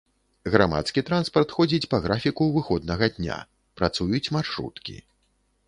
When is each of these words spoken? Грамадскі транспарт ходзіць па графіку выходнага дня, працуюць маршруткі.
Грамадскі 0.53 1.03
транспарт 1.09 1.49
ходзіць 1.57 1.89
па 1.91 1.99
графіку 2.07 2.49
выходнага 2.57 3.11
дня, 3.19 3.39
працуюць 3.81 4.25
маршруткі. 4.39 5.01